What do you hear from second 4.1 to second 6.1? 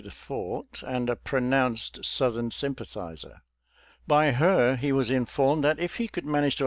her he was informed that I if he